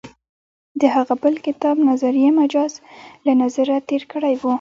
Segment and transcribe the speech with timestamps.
[0.81, 2.73] د هغه بل کتاب «نظریه مجاز»
[3.25, 4.43] له نظره تېر کړی و.